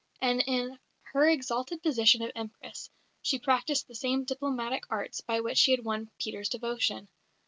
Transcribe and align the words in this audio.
And 0.19 0.43
in 0.47 0.79
her 1.13 1.29
exalted 1.29 1.83
position 1.83 2.23
of 2.23 2.31
Empress 2.35 2.89
she 3.21 3.37
practised 3.37 3.87
the 3.87 3.93
same 3.93 4.23
diplomatic 4.23 4.83
arts 4.89 5.21
by 5.21 5.41
which 5.41 5.59
she 5.59 5.69
had 5.73 5.85
won 5.85 6.09
Peter's 6.19 6.49
devotion. 6.49 7.07